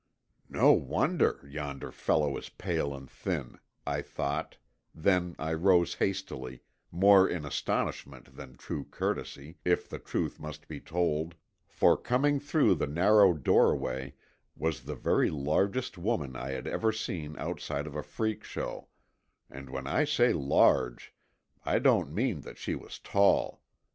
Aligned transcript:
"No 0.49 0.71
wonder 0.71 1.47
yonder 1.47 1.91
fellow 1.91 2.35
is 2.35 2.49
pale 2.49 2.91
and 2.95 3.07
thin," 3.07 3.59
I 3.85 4.01
thought, 4.01 4.57
then 4.95 5.35
I 5.37 5.53
rose 5.53 5.93
hastily, 5.93 6.63
more 6.89 7.29
in 7.29 7.45
astonishment 7.45 8.35
than 8.35 8.57
true 8.57 8.85
courtesy, 8.85 9.59
if 9.63 9.87
the 9.87 9.99
truth 9.99 10.39
must 10.39 10.67
be 10.67 10.79
told, 10.79 11.35
for 11.67 11.95
coming 11.97 12.39
through 12.39 12.73
the 12.81 12.87
narrow 12.87 13.35
doorway 13.35 14.15
was 14.55 14.85
the 14.85 14.95
very 14.95 15.29
largest 15.29 15.99
woman 15.99 16.35
I 16.35 16.49
had 16.49 16.65
ever 16.65 16.91
seen 16.91 17.37
outside 17.37 17.85
of 17.85 17.95
a 17.95 18.01
freak 18.01 18.43
show, 18.43 18.87
and 19.51 19.69
when 19.69 19.85
I 19.85 20.05
say 20.05 20.33
large, 20.33 21.13
I 21.63 21.77
don't 21.77 22.11
mean 22.11 22.41
that 22.41 22.57
she 22.57 22.73
was 22.73 22.97
tall. 22.97 23.61